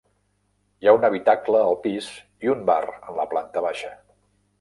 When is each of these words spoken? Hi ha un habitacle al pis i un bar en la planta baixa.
Hi 0.85 0.87
ha 0.87 0.93
un 0.99 1.03
habitacle 1.09 1.61
al 1.65 1.77
pis 1.83 2.07
i 2.47 2.51
un 2.55 2.65
bar 2.71 2.81
en 2.95 3.21
la 3.21 3.27
planta 3.35 3.65
baixa. 3.67 3.93